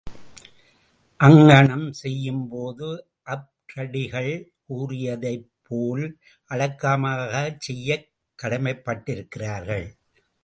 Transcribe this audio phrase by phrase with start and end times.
[1.19, 2.87] அங்ஙணம் செய்யும்போது
[3.25, 4.31] அப்பரடிகள்
[4.67, 6.05] கூறியதைப்போல்
[6.51, 8.09] அடக்கமாகச் செய்யக்
[8.39, 9.87] கடமைப் பட்டிருக்கிறார்கள்.